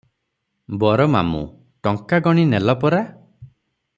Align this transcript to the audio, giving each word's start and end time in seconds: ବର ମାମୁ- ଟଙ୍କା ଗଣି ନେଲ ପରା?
ବର 0.83 1.05
ମାମୁ- 1.17 1.43
ଟଙ୍କା 1.87 2.21
ଗଣି 2.29 2.49
ନେଲ 2.55 2.79
ପରା? 2.85 3.05